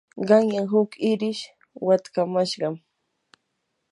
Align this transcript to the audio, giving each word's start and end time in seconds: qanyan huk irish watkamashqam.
qanyan 0.27 0.65
huk 0.73 0.91
irish 1.11 1.43
watkamashqam. 1.85 2.75